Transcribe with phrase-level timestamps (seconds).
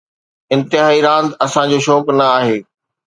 [0.55, 2.57] انتهائي راند اسان جو شوق نه آهي